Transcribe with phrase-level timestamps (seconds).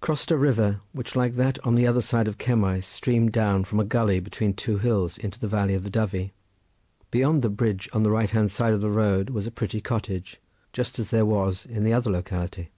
[0.00, 3.78] Crossed a river, which, like that on the other side of Cemmaes, streamed down from
[3.78, 6.32] a gully between two hills into the valley of the Dyfi.
[7.12, 10.40] Beyond the bridge on the right hand side of the road was a pretty cottage,
[10.72, 12.72] just as there was in the other locality.